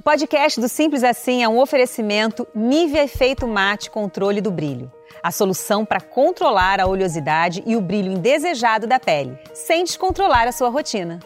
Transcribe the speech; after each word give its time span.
O 0.00 0.02
podcast 0.02 0.58
do 0.58 0.66
Simples 0.66 1.04
Assim 1.04 1.42
é 1.42 1.48
um 1.48 1.58
oferecimento 1.58 2.48
Nivea 2.54 3.04
Efeito 3.04 3.46
Mate 3.46 3.90
Controle 3.90 4.40
do 4.40 4.50
Brilho. 4.50 4.90
A 5.22 5.30
solução 5.30 5.84
para 5.84 6.00
controlar 6.00 6.80
a 6.80 6.86
oleosidade 6.86 7.62
e 7.66 7.76
o 7.76 7.82
brilho 7.82 8.10
indesejado 8.10 8.86
da 8.86 8.98
pele, 8.98 9.38
sem 9.52 9.84
descontrolar 9.84 10.48
a 10.48 10.52
sua 10.52 10.70
rotina. 10.70 11.20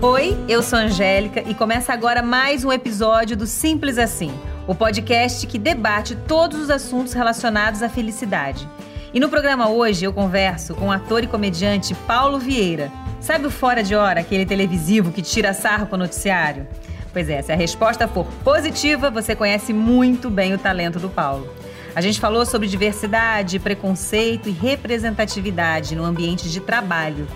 Oi, 0.00 0.36
eu 0.48 0.62
sou 0.62 0.78
Angélica 0.78 1.40
e 1.40 1.56
começa 1.56 1.92
agora 1.92 2.22
mais 2.22 2.64
um 2.64 2.70
episódio 2.70 3.36
do 3.36 3.48
Simples 3.48 3.98
Assim, 3.98 4.30
o 4.68 4.76
podcast 4.76 5.44
que 5.48 5.58
debate 5.58 6.14
todos 6.14 6.56
os 6.56 6.70
assuntos 6.70 7.14
relacionados 7.14 7.82
à 7.82 7.88
felicidade. 7.88 8.68
E 9.12 9.18
no 9.18 9.28
programa 9.28 9.68
hoje 9.68 10.04
eu 10.04 10.12
converso 10.12 10.72
com 10.76 10.86
o 10.86 10.92
ator 10.92 11.24
e 11.24 11.26
comediante 11.26 11.96
Paulo 12.06 12.38
Vieira. 12.38 12.92
Sabe 13.20 13.46
o 13.46 13.50
Fora 13.50 13.82
de 13.82 13.94
Hora, 13.94 14.20
aquele 14.20 14.46
televisivo 14.46 15.10
que 15.10 15.20
tira 15.20 15.52
sarro 15.52 15.86
com 15.86 15.96
o 15.96 15.98
noticiário? 15.98 16.66
Pois 17.12 17.28
é, 17.28 17.42
se 17.42 17.50
a 17.50 17.56
resposta 17.56 18.06
for 18.06 18.24
positiva, 18.44 19.10
você 19.10 19.34
conhece 19.34 19.72
muito 19.72 20.30
bem 20.30 20.54
o 20.54 20.58
talento 20.58 21.00
do 21.00 21.08
Paulo. 21.08 21.52
A 21.96 22.00
gente 22.00 22.20
falou 22.20 22.46
sobre 22.46 22.68
diversidade, 22.68 23.58
preconceito 23.58 24.48
e 24.48 24.52
representatividade 24.52 25.96
no 25.96 26.04
ambiente 26.04 26.48
de 26.48 26.60
trabalho. 26.60 27.26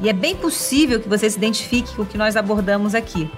E 0.00 0.08
é 0.08 0.12
bem 0.12 0.34
possível 0.34 1.00
que 1.00 1.08
você 1.08 1.28
se 1.28 1.36
identifique 1.36 1.94
com 1.94 2.02
o 2.02 2.06
que 2.06 2.16
nós 2.16 2.34
abordamos 2.34 2.94
aqui. 2.94 3.30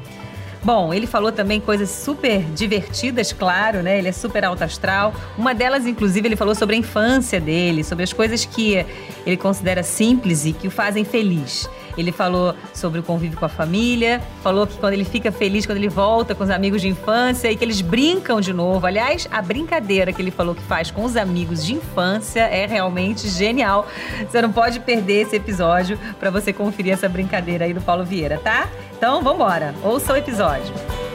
Bom, 0.63 0.93
ele 0.93 1.07
falou 1.07 1.33
também 1.33 1.61
coisas 1.61 1.89
super 1.89 2.43
divertidas, 2.55 3.33
claro, 3.33 3.83
né? 3.83 3.99
Ele 3.99 4.09
é 4.09 4.13
super 4.13 4.45
alto 4.45 4.63
astral. 4.63 5.15
Uma 5.37 5.55
delas, 5.55 5.87
inclusive, 5.87 6.27
ele 6.27 6.37
falou 6.37 6.55
sobre 6.55 6.75
a 6.77 6.79
infância 6.79 7.41
dele, 7.41 7.85
sobre 7.85 8.05
as 8.05 8.13
coisas 8.13 8.45
que 8.45 8.85
ele 9.25 9.37
considera 9.37 9.83
simples 9.83 10.45
e 10.45 10.53
que 10.53 10.67
o 10.67 10.71
fazem 10.71 11.05
feliz. 11.05 11.69
Ele 11.99 12.13
falou 12.13 12.55
sobre 12.73 13.01
o 13.01 13.03
convívio 13.03 13.37
com 13.37 13.45
a 13.45 13.49
família, 13.49 14.23
falou 14.43 14.67
que 14.67 14.79
quando 14.79 14.93
ele 14.93 15.05
fica 15.05 15.33
feliz, 15.33 15.67
quando 15.67 15.79
ele 15.79 15.89
volta 15.89 16.35
com 16.35 16.45
os 16.45 16.51
amigos 16.51 16.81
de 16.81 16.89
infância 16.89 17.51
e 17.51 17.57
que 17.57 17.65
eles 17.65 17.81
brincam 17.81 18.41
de 18.41 18.53
novo. 18.53 18.87
Aliás, 18.87 19.29
a 19.31 19.43
brincadeira 19.43 20.13
que 20.13 20.23
ele 20.23 20.31
falou 20.31 20.55
que 20.55 20.63
faz 20.63 20.91
com 20.91 21.05
os 21.05 21.17
amigos 21.17 21.65
de 21.67 21.75
infância 21.75 22.43
é 22.43 22.67
realmente 22.67 23.29
genial. 23.29 23.87
Você 24.29 24.41
não 24.41 24.53
pode 24.53 24.81
perder 24.81 25.23
esse 25.23 25.37
episódio 25.37 25.99
para 26.21 26.31
você 26.31 26.53
conferir 26.53 26.93
essa 26.93 27.09
brincadeira 27.09 27.65
aí 27.65 27.75
do 27.75 27.81
Paulo 27.81 28.05
Vieira, 28.05 28.39
tá? 28.39 28.69
Então, 28.97 29.23
vamos 29.23 29.41
embora. 29.41 29.75
Ouça 29.83 30.13
o 30.13 30.17
episódio. 30.17 31.08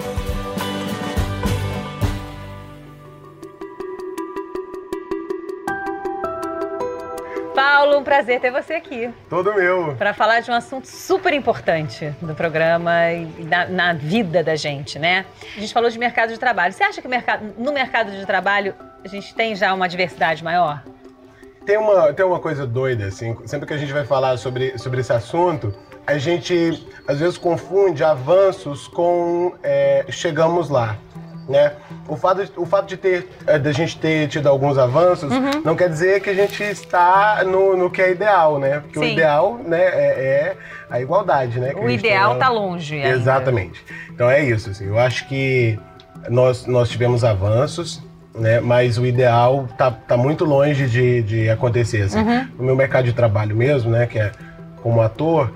Paulo, 7.73 7.97
um 7.97 8.03
prazer 8.03 8.39
ter 8.39 8.51
você 8.51 8.73
aqui. 8.73 9.09
Todo 9.27 9.51
meu. 9.55 9.95
Para 9.95 10.13
falar 10.13 10.41
de 10.41 10.51
um 10.51 10.53
assunto 10.53 10.85
super 10.85 11.33
importante 11.33 12.13
do 12.21 12.35
programa 12.35 13.11
e 13.11 13.43
na, 13.43 13.65
na, 13.65 13.93
vida 13.93 14.43
da 14.43 14.55
gente, 14.55 14.99
né? 14.99 15.25
A 15.57 15.59
gente 15.59 15.73
falou 15.73 15.89
de 15.89 15.97
mercado 15.97 16.31
de 16.31 16.37
trabalho. 16.37 16.71
Você 16.71 16.83
acha 16.83 17.01
que 17.01 17.07
mercado, 17.07 17.51
no 17.57 17.73
mercado 17.73 18.11
de 18.11 18.23
trabalho 18.27 18.75
a 19.03 19.07
gente 19.07 19.33
tem 19.33 19.55
já 19.55 19.73
uma 19.73 19.89
diversidade 19.89 20.43
maior? 20.43 20.83
Tem 21.65 21.75
uma, 21.75 22.13
tem 22.13 22.23
uma 22.23 22.39
coisa 22.39 22.67
doida, 22.67 23.05
assim, 23.05 23.35
sempre 23.47 23.65
que 23.65 23.73
a 23.73 23.77
gente 23.77 23.91
vai 23.91 24.05
falar 24.05 24.37
sobre, 24.37 24.77
sobre 24.77 25.01
esse 25.01 25.11
assunto, 25.11 25.73
a 26.05 26.19
gente 26.19 26.87
às 27.07 27.21
vezes 27.21 27.39
confunde 27.39 28.03
avanços 28.03 28.87
com 28.87 29.55
é, 29.63 30.05
chegamos 30.09 30.69
lá 30.69 30.95
né? 31.47 31.73
O 32.07 32.15
fato, 32.15 32.45
de, 32.45 32.51
o 32.55 32.65
fato 32.65 32.87
de 32.87 32.97
ter 32.97 33.27
eh, 33.45 33.59
de 33.59 33.69
a 33.69 33.71
gente 33.71 33.97
ter 33.97 34.27
tido 34.27 34.47
alguns 34.47 34.77
avanços 34.77 35.31
uhum. 35.31 35.61
não 35.63 35.75
quer 35.75 35.89
dizer 35.89 36.21
que 36.21 36.29
a 36.29 36.33
gente 36.33 36.63
está 36.63 37.43
no, 37.45 37.75
no 37.75 37.89
que 37.89 38.01
é 38.01 38.11
ideal, 38.11 38.59
né? 38.59 38.79
Porque 38.79 38.99
Sim. 38.99 39.05
o 39.05 39.07
ideal, 39.09 39.57
né, 39.57 39.81
é, 39.81 39.87
é, 39.87 40.57
a 40.89 41.01
igualdade, 41.01 41.59
né? 41.59 41.73
O 41.75 41.89
ideal 41.89 42.33
está 42.33 42.49
longe. 42.49 42.95
Ainda. 42.95 43.09
Exatamente. 43.09 43.83
Então 44.09 44.29
é 44.29 44.43
isso. 44.43 44.69
Assim, 44.69 44.87
eu 44.87 44.97
acho 44.97 45.27
que 45.27 45.77
nós, 46.29 46.65
nós 46.65 46.89
tivemos 46.89 47.23
avanços, 47.23 48.01
né? 48.33 48.59
Mas 48.59 48.97
o 48.97 49.05
ideal 49.05 49.67
tá, 49.77 49.91
tá 49.91 50.15
muito 50.15 50.45
longe 50.45 50.87
de, 50.87 51.21
de 51.23 51.49
acontecer. 51.49 52.03
Assim. 52.03 52.19
Uhum. 52.19 52.47
No 52.57 52.63
meu 52.63 52.75
mercado 52.75 53.05
de 53.05 53.13
trabalho 53.13 53.55
mesmo, 53.55 53.91
né? 53.91 54.07
Que 54.07 54.19
é 54.19 54.31
como 54.81 55.01
ator, 55.01 55.51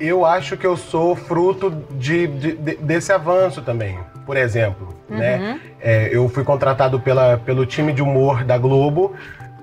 eu 0.00 0.24
acho 0.24 0.56
que 0.56 0.66
eu 0.66 0.76
sou 0.76 1.14
fruto 1.14 1.70
de, 1.92 2.26
de, 2.26 2.52
de 2.52 2.76
desse 2.76 3.12
avanço 3.12 3.62
também. 3.62 3.98
Por 4.28 4.36
exemplo, 4.36 4.94
né? 5.08 5.36
uhum. 5.36 5.42
né? 5.42 5.60
É, 5.80 6.10
eu 6.12 6.28
fui 6.28 6.44
contratado 6.44 7.00
pela, 7.00 7.38
pelo 7.38 7.64
time 7.64 7.94
de 7.94 8.02
humor 8.02 8.44
da 8.44 8.58
Globo 8.58 9.14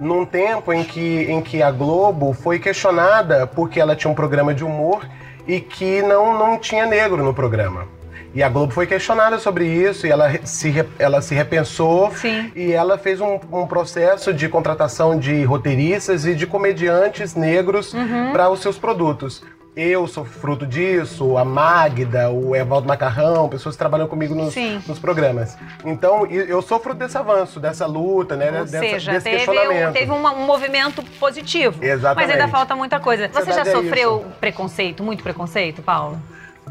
num 0.02 0.26
tempo 0.26 0.74
em 0.74 0.84
que, 0.84 1.22
em 1.30 1.40
que 1.40 1.62
a 1.62 1.70
Globo 1.70 2.34
foi 2.34 2.58
questionada 2.58 3.46
porque 3.46 3.80
ela 3.80 3.96
tinha 3.96 4.10
um 4.10 4.16
programa 4.16 4.56
de 4.56 4.64
humor 4.64 5.08
e 5.48 5.62
que 5.62 6.02
não, 6.02 6.36
não 6.36 6.58
tinha 6.58 6.88
negro 6.88 7.24
no 7.24 7.32
programa. 7.32 7.86
E 8.34 8.42
a 8.42 8.50
Globo 8.50 8.74
foi 8.74 8.88
questionada 8.88 9.38
sobre 9.38 9.68
isso 9.68 10.08
e 10.08 10.10
ela 10.10 10.32
se, 10.44 10.74
ela 10.98 11.22
se 11.22 11.36
repensou 11.36 12.10
Sim. 12.16 12.52
e 12.56 12.74
ela 12.74 12.98
fez 12.98 13.22
um, 13.22 13.40
um, 13.52 13.68
processo 13.68 14.34
de 14.34 14.50
contratação 14.50 15.20
de 15.20 15.44
roteiristas 15.44 16.26
e 16.26 16.34
de 16.34 16.48
comediantes 16.48 17.36
negros 17.36 17.94
uhum. 17.94 18.32
para 18.32 18.50
os 18.50 18.62
seus 18.62 18.80
produtos 18.80 19.44
eu 19.76 20.08
sou 20.08 20.24
fruto 20.24 20.66
disso, 20.66 21.38
a 21.38 21.44
Magda, 21.44 22.30
o 22.30 22.56
Evaldo 22.56 22.88
Macarrão, 22.88 23.50
pessoas 23.50 23.76
que 23.76 23.80
trabalham 23.80 24.08
comigo 24.08 24.34
nos, 24.34 24.56
nos 24.88 24.98
programas. 25.00 25.58
Então, 25.84 26.26
eu 26.26 26.62
sou 26.62 26.80
fruto 26.80 27.00
desse 27.00 27.18
avanço, 27.18 27.60
dessa 27.60 27.86
luta, 27.86 28.38
né? 28.38 28.48
Ou 28.48 28.66
dessa, 28.66 28.80
seja, 28.80 29.12
desse 29.12 29.26
teve, 29.26 29.38
questionamento. 29.38 29.90
Um, 29.90 29.94
teve 29.94 30.12
um, 30.12 30.46
movimento 30.46 31.04
positivo. 31.20 31.84
Exatamente. 31.84 32.28
Mas 32.28 32.40
ainda 32.40 32.52
falta 32.52 32.76
muita 32.76 33.00
coisa. 33.02 33.28
Você 33.28 33.52
já 33.52 33.62
é 33.62 33.66
sofreu 33.66 34.26
é 34.26 34.40
preconceito, 34.40 35.04
muito 35.04 35.22
preconceito, 35.22 35.82
Paulo? 35.82 36.22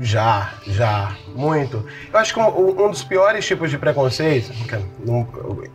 Já, 0.00 0.54
já, 0.66 1.14
muito. 1.36 1.86
Eu 2.12 2.18
acho 2.18 2.34
que 2.34 2.40
um, 2.40 2.84
um 2.84 2.90
dos 2.90 3.04
piores 3.04 3.46
tipos 3.46 3.70
de 3.70 3.78
preconceito, 3.78 4.50
um, 5.06 5.24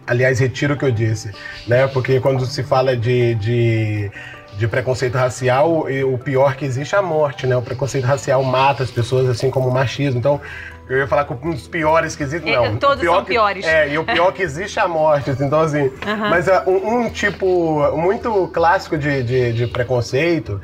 aliás, 0.05 0.39
retiro 0.39 0.73
o 0.73 0.77
que 0.77 0.83
eu 0.83 0.91
disse, 0.91 1.31
né? 1.65 1.87
Porque 1.87 2.19
quando 2.19 2.45
se 2.45 2.61
fala 2.61 2.97
de, 2.97 3.35
de 3.35 4.11
de 4.59 4.67
preconceito 4.67 5.15
racial, 5.17 5.87
o 6.13 6.17
pior 6.17 6.55
que 6.55 6.65
existe 6.65 6.93
é 6.93 6.97
a 6.97 7.01
morte, 7.01 7.47
né? 7.47 7.55
O 7.55 7.61
preconceito 7.61 8.03
racial 8.03 8.43
mata 8.43 8.83
as 8.83 8.91
pessoas, 8.91 9.29
assim 9.29 9.49
como 9.49 9.69
o 9.69 9.73
machismo. 9.73 10.19
Então, 10.19 10.41
eu 10.89 10.97
ia 10.97 11.07
falar 11.07 11.23
que 11.23 11.33
um 11.33 11.51
dos 11.51 11.65
piores 11.65 12.13
que 12.13 12.23
existe, 12.23 12.51
não. 12.51 12.75
Todos 12.75 12.99
pior 12.99 13.15
são 13.15 13.23
que, 13.23 13.31
piores. 13.31 13.65
É, 13.65 13.87
e 13.87 13.97
o 13.97 14.03
pior 14.03 14.33
que 14.33 14.43
existe 14.43 14.77
é 14.77 14.81
a 14.81 14.87
morte. 14.87 15.29
Assim, 15.29 15.45
então, 15.45 15.61
assim. 15.61 15.89
Mas 16.29 16.47
uh, 16.47 16.69
um, 16.69 17.05
um, 17.05 17.09
tipo 17.09 17.89
muito 17.95 18.49
clássico 18.49 18.97
de, 18.97 19.23
de, 19.23 19.53
de 19.53 19.67
preconceito. 19.67 20.59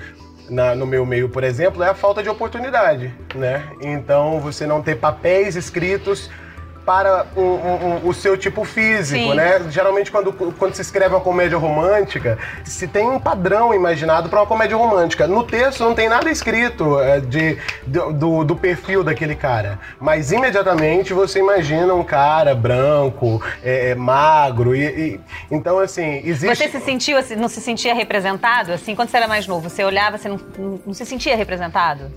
Na, 0.48 0.76
no 0.76 0.86
meu 0.86 1.08
meio, 1.08 1.28
por 1.28 1.44
exemplo, 1.44 1.82
é 1.82 1.90
a 1.90 1.96
falta 1.96 2.22
de 2.22 2.30
oportunidade, 2.30 3.12
né? 3.34 3.64
Então, 3.82 4.40
você 4.40 4.68
não 4.68 4.80
ter 4.80 4.96
papéis 4.96 5.56
escritos 5.56 6.30
para 6.86 7.26
um, 7.36 8.08
o 8.08 8.14
seu 8.14 8.38
tipo 8.38 8.64
físico, 8.64 9.32
Sim. 9.32 9.34
né? 9.34 9.60
Geralmente, 9.70 10.12
quando, 10.12 10.32
quando 10.32 10.76
se 10.76 10.82
escreve 10.82 11.16
uma 11.16 11.22
comédia 11.22 11.58
romântica, 11.58 12.38
se 12.64 12.88
tem 12.88 13.10
um 13.10 13.20
padrão 13.20 13.74
imaginado 13.74 14.30
para 14.30 14.40
uma 14.40 14.46
comédia 14.46 14.78
romântica. 14.78 15.28
No 15.28 15.44
texto 15.44 15.84
não 15.84 15.96
tem 15.96 16.08
nada 16.08 16.30
escrito 16.30 17.00
é, 17.00 17.20
de, 17.20 17.58
do, 17.88 18.44
do, 18.44 18.56
perfil 18.56 19.04
daquele 19.04 19.36
cara, 19.36 19.80
mas 20.00 20.32
imediatamente 20.32 21.14
você 21.14 21.40
imagina 21.40 21.94
um 21.94 22.04
cara 22.04 22.54
branco, 22.54 23.42
é, 23.64 23.90
é, 23.90 23.96
magro, 23.96 24.76
e, 24.76 24.86
e, 24.86 25.20
então 25.50 25.80
assim 25.80 26.22
existe. 26.24 26.56
Você 26.56 26.70
se 26.70 26.80
sentiu, 26.80 27.18
assim, 27.18 27.36
não 27.36 27.48
se 27.48 27.62
sentia 27.62 27.94
representado 27.94 28.72
assim 28.72 28.96
quando 28.96 29.10
você 29.10 29.18
era 29.18 29.28
mais 29.28 29.48
novo? 29.48 29.70
Você 29.70 29.84
olhava, 29.84 30.18
você 30.18 30.30
não, 30.30 30.40
não 30.86 30.94
se 30.94 31.06
sentia 31.06 31.36
representado? 31.36 32.12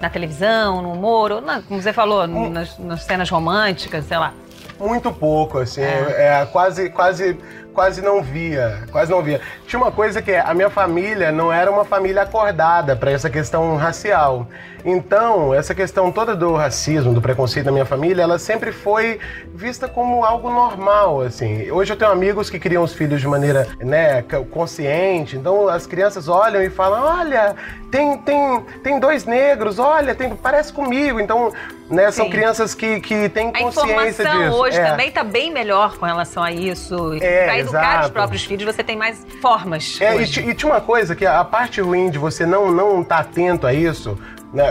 Na 0.00 0.08
televisão, 0.08 0.82
no 0.82 0.92
humor, 0.92 1.30
ou 1.30 1.40
na, 1.40 1.62
como 1.62 1.80
você 1.80 1.92
falou, 1.92 2.24
um, 2.24 2.50
nas, 2.50 2.78
nas, 2.78 3.02
cenas 3.04 3.28
românticas, 3.28 4.04
sei 4.06 4.18
lá? 4.18 4.32
Muito 4.78 5.12
pouco, 5.12 5.58
assim, 5.58 5.82
é. 5.82 6.40
é 6.40 6.46
quase, 6.46 6.88
quase 6.88 7.36
quase 7.72 8.02
não 8.02 8.22
via, 8.22 8.84
quase 8.90 9.10
não 9.10 9.22
via. 9.22 9.40
Tinha 9.66 9.80
uma 9.80 9.92
coisa 9.92 10.20
que 10.20 10.32
é, 10.32 10.40
a 10.40 10.52
minha 10.52 10.70
família 10.70 11.30
não 11.30 11.52
era 11.52 11.70
uma 11.70 11.84
família 11.84 12.22
acordada 12.22 12.96
para 12.96 13.10
essa 13.10 13.30
questão 13.30 13.76
racial. 13.76 14.46
Então, 14.84 15.54
essa 15.54 15.74
questão 15.74 16.10
toda 16.10 16.34
do 16.34 16.54
racismo, 16.54 17.12
do 17.12 17.20
preconceito 17.20 17.66
da 17.66 17.72
minha 17.72 17.84
família, 17.84 18.22
ela 18.22 18.38
sempre 18.38 18.72
foi 18.72 19.18
vista 19.54 19.88
como 19.88 20.24
algo 20.24 20.50
normal, 20.50 21.20
assim. 21.20 21.70
Hoje 21.70 21.92
eu 21.92 21.96
tenho 21.96 22.10
amigos 22.10 22.48
que 22.48 22.58
criam 22.58 22.82
os 22.82 22.92
filhos 22.92 23.20
de 23.20 23.28
maneira, 23.28 23.68
né, 23.80 24.22
consciente. 24.50 25.36
Então, 25.36 25.68
as 25.68 25.86
crianças 25.86 26.28
olham 26.28 26.62
e 26.62 26.70
falam: 26.70 27.02
"Olha, 27.02 27.54
tem 27.90 28.18
tem 28.18 28.60
tem 28.82 29.00
dois 29.00 29.24
negros, 29.24 29.78
olha, 29.78 30.14
tem 30.14 30.34
parece 30.34 30.72
comigo". 30.72 31.20
Então, 31.20 31.52
né, 31.90 32.10
são 32.10 32.30
crianças 32.30 32.74
que, 32.74 33.00
que 33.00 33.28
têm 33.28 33.52
consciência 33.52 34.28
a 34.28 34.36
disso. 34.36 34.56
hoje 34.56 34.78
é. 34.78 34.84
também 34.84 35.08
está 35.08 35.24
bem 35.24 35.52
melhor 35.52 35.98
com 35.98 36.06
relação 36.06 36.42
a 36.42 36.52
isso. 36.52 37.14
É, 37.20 37.44
para 37.44 37.58
educar 37.58 38.04
os 38.04 38.10
próprios 38.10 38.44
filhos, 38.44 38.64
você 38.64 38.84
tem 38.84 38.96
mais 38.96 39.26
formas. 39.42 39.98
É, 40.00 40.16
e, 40.16 40.22
e, 40.22 40.54
tinha 40.54 40.70
uma 40.70 40.80
coisa 40.80 41.16
que 41.16 41.26
a 41.26 41.44
parte 41.44 41.80
ruim 41.80 42.10
de 42.10 42.18
você 42.18 42.46
não 42.46 42.70
não 42.70 43.02
estar 43.02 43.16
tá 43.16 43.20
atento 43.22 43.66
a 43.66 43.74
isso 43.74 44.16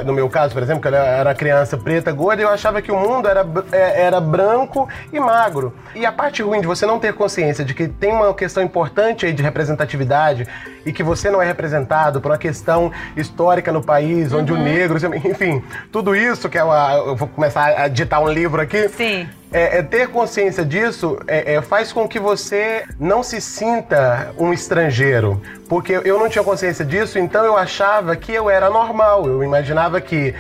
no 0.06 0.14
meu 0.14 0.30
caso, 0.30 0.54
por 0.54 0.62
exemplo, 0.62 0.82
que 0.82 0.88
eu 0.88 0.96
era 0.96 1.34
criança 1.34 1.78
preta, 1.78 2.12
gorda, 2.12 2.42
eu 2.42 2.50
achava 2.50 2.82
que 2.82 2.92
o 2.92 2.98
mundo 2.98 3.28
era, 3.28 3.46
é, 3.72 4.02
era 4.04 4.20
branco 4.20 4.90
e 5.12 5.20
magro. 5.20 5.74
E 5.96 6.06
a 6.06 6.12
parte 6.12 6.42
ruim 6.42 6.60
de 6.60 6.68
você 6.68 6.86
não 6.86 7.00
ter 7.00 7.14
consciência 7.14 7.64
de 7.64 7.74
que 7.74 7.88
tem 7.88 8.12
uma 8.12 8.34
questão 8.34 8.62
importante 8.62 9.26
aí 9.26 9.34
de 9.34 9.42
representatividade 9.42 10.48
e 10.86 10.92
que 10.92 11.02
você 11.02 11.30
não 11.30 11.42
é 11.42 11.46
representado 11.46 12.20
por 12.20 12.32
uma 12.32 12.38
questão 12.38 12.92
histórica 13.16 13.72
no 13.72 13.82
país, 13.82 14.34
onde 14.34 14.52
uhum. 14.52 14.60
o 14.60 14.64
negro, 14.64 14.98
enfim, 15.26 15.64
tudo 15.92 16.16
isso 16.16 16.50
que 16.50 16.58
é 16.58 16.64
uma, 16.64 16.94
eu 16.94 17.16
vou 17.16 17.28
começar 17.28 17.68
a 17.80 17.88
ditar 17.88 18.20
um 18.20 18.30
livro 18.30 18.62
aqui. 18.62 18.90
Sim. 18.90 19.30
É, 19.52 19.80
é, 19.80 19.82
ter 19.82 20.10
consciência 20.10 20.64
disso 20.64 21.18
é, 21.28 21.56
é, 21.56 21.62
faz 21.62 21.92
com 21.92 22.08
que 22.08 22.20
você 22.20 22.86
não 23.00 23.24
se 23.24 23.42
sinta 23.42 24.32
um 24.38 24.54
estrangeiro. 24.54 25.42
Porque 25.68 25.94
eu 25.94 26.20
não 26.20 26.30
tinha 26.30 26.44
consciência 26.44 26.86
disso, 26.86 27.18
então 27.18 27.44
eu 27.44 27.58
achava 27.58 28.16
que 28.16 28.32
eu 28.32 28.50
era 28.50 28.70
normal. 28.70 29.26
Eu 29.26 29.44
imaginava 29.44 30.00
que 30.00 30.36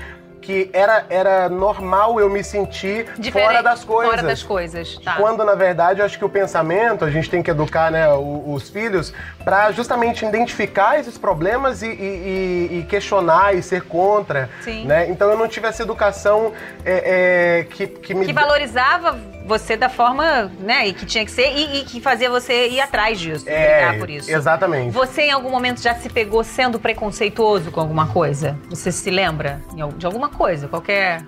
que 0.49 0.67
era, 0.73 1.05
era 1.11 1.47
normal 1.47 2.19
eu 2.19 2.27
me 2.27 2.43
sentir 2.43 3.05
Diferente, 3.19 3.47
fora 3.47 3.61
das 3.61 3.83
coisas. 3.83 4.15
Fora 4.15 4.27
das 4.27 4.41
coisas, 4.41 4.97
tá. 4.97 5.13
Quando, 5.13 5.45
na 5.45 5.53
verdade, 5.53 5.99
eu 5.99 6.05
acho 6.07 6.17
que 6.17 6.25
o 6.25 6.29
pensamento, 6.29 7.05
a 7.05 7.11
gente 7.11 7.29
tem 7.29 7.43
que 7.43 7.51
educar 7.51 7.91
né, 7.91 8.11
os, 8.11 8.63
os 8.63 8.69
filhos 8.71 9.13
para 9.43 9.71
justamente 9.71 10.25
identificar 10.25 10.99
esses 10.99 11.19
problemas 11.19 11.83
e, 11.83 11.89
e, 11.89 12.79
e, 12.79 12.85
questionar 12.89 13.55
e 13.55 13.61
ser 13.61 13.83
contra. 13.83 14.49
Sim. 14.61 14.85
Né? 14.85 15.07
Então 15.07 15.29
eu 15.29 15.37
não 15.37 15.47
tive 15.47 15.67
essa 15.67 15.83
educação 15.83 16.51
é, 16.83 17.59
é, 17.59 17.63
que, 17.65 17.85
que 17.85 18.15
me... 18.15 18.25
Que 18.25 18.33
valorizava 18.33 19.19
você 19.49 19.75
da 19.75 19.89
forma, 19.89 20.49
né, 20.59 20.87
e 20.87 20.93
que 20.93 21.07
tinha 21.07 21.25
que 21.25 21.31
ser 21.31 21.51
e, 21.51 21.81
e 21.81 21.83
que 21.83 21.99
fazia 21.99 22.29
você 22.29 22.69
ir 22.69 22.79
atrás 22.79 23.19
disso, 23.19 23.49
é, 23.49 23.77
brigar 23.77 23.97
por 23.97 24.09
isso. 24.09 24.31
Exatamente. 24.31 24.91
Você 24.91 25.23
em 25.23 25.31
algum 25.31 25.49
momento 25.49 25.81
já 25.81 25.95
se 25.95 26.07
pegou 26.07 26.43
sendo 26.43 26.79
preconceituoso 26.79 27.71
com 27.71 27.81
alguma 27.81 28.07
coisa? 28.07 28.57
Você 28.69 28.91
se 28.91 29.09
lembra 29.09 29.59
de 29.97 30.05
alguma 30.05 30.29
coisa, 30.29 30.67
qualquer 30.67 31.23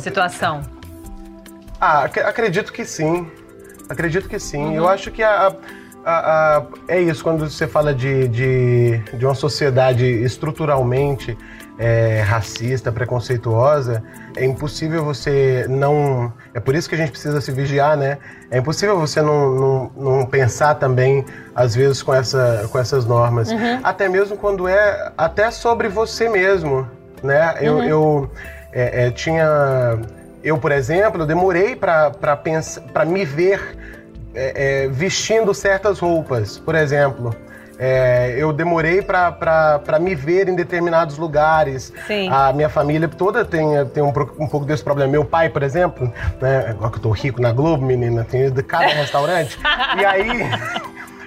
situação? 0.00 0.62
Ah, 1.80 2.04
acredito 2.04 2.72
que 2.72 2.84
sim. 2.84 3.30
Acredito 3.88 4.28
que 4.28 4.40
sim. 4.40 4.64
Uhum. 4.64 4.74
Eu 4.74 4.88
acho 4.88 5.12
que 5.12 5.22
a, 5.22 5.54
a, 6.06 6.58
a, 6.58 6.62
é 6.86 7.00
isso, 7.00 7.24
quando 7.24 7.50
você 7.50 7.66
fala 7.66 7.92
de, 7.92 8.28
de, 8.28 8.98
de 9.12 9.26
uma 9.26 9.34
sociedade 9.34 10.06
estruturalmente 10.06 11.36
é, 11.76 12.20
racista, 12.20 12.92
preconceituosa, 12.92 14.04
é 14.36 14.44
impossível 14.44 15.04
você 15.04 15.66
não. 15.68 16.32
É 16.54 16.60
por 16.60 16.76
isso 16.76 16.88
que 16.88 16.94
a 16.94 16.98
gente 16.98 17.10
precisa 17.10 17.40
se 17.40 17.50
vigiar, 17.50 17.96
né? 17.96 18.18
É 18.52 18.58
impossível 18.58 18.96
você 18.96 19.20
não, 19.20 19.50
não, 19.50 19.90
não 19.96 20.26
pensar 20.26 20.76
também, 20.76 21.24
às 21.52 21.74
vezes, 21.74 22.04
com, 22.04 22.14
essa, 22.14 22.68
com 22.70 22.78
essas 22.78 23.04
normas. 23.04 23.50
Uhum. 23.50 23.80
Até 23.82 24.08
mesmo 24.08 24.36
quando 24.36 24.68
é 24.68 25.12
até 25.18 25.50
sobre 25.50 25.88
você 25.88 26.28
mesmo, 26.28 26.88
né? 27.20 27.56
Eu, 27.60 27.74
uhum. 27.74 27.82
eu 27.82 28.30
é, 28.72 29.06
é, 29.06 29.10
tinha. 29.10 29.98
Eu, 30.42 30.56
por 30.56 30.70
exemplo, 30.70 31.22
eu 31.22 31.26
demorei 31.26 31.74
para 31.74 33.04
me 33.04 33.24
ver 33.24 33.76
é, 34.36 34.84
é, 34.84 34.88
vestindo 34.88 35.52
certas 35.54 35.98
roupas. 35.98 36.58
Por 36.58 36.74
exemplo, 36.74 37.34
é, 37.78 38.34
eu 38.38 38.52
demorei 38.52 39.02
para 39.02 39.98
me 39.98 40.14
ver 40.14 40.48
em 40.48 40.54
determinados 40.54 41.16
lugares. 41.16 41.92
Sim. 42.06 42.28
A 42.30 42.52
minha 42.52 42.68
família 42.68 43.08
toda 43.08 43.44
tem, 43.44 43.66
tem 43.94 44.02
um, 44.02 44.08
um 44.38 44.46
pouco 44.46 44.66
desse 44.66 44.84
problema. 44.84 45.10
Meu 45.10 45.24
pai, 45.24 45.48
por 45.48 45.62
exemplo, 45.62 46.12
né? 46.40 46.66
Agora 46.68 46.90
que 46.90 46.98
eu 46.98 47.02
tô 47.02 47.10
rico 47.10 47.40
na 47.40 47.50
Globo, 47.50 47.84
menina, 47.84 48.24
tem 48.24 48.50
de 48.50 48.62
cada 48.62 48.88
restaurante. 48.88 49.58
e 49.98 50.04
aí. 50.04 50.42